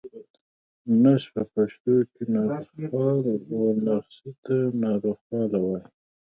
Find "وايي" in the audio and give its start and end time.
5.61-5.85